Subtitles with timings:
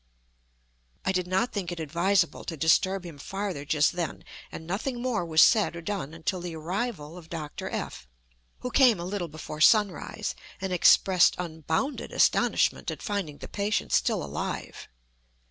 [1.05, 5.23] I did not think it advisable to disturb him farther just then, and nothing more
[5.23, 7.69] was said or done until the arrival of Dr.
[7.69, 8.07] F——,
[8.61, 14.23] who came a little before sunrise, and expressed unbounded astonishment at finding the patient still
[14.23, 14.87] alive.